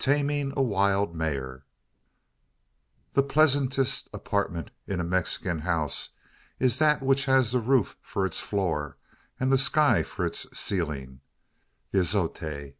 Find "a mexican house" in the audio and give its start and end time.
4.98-6.08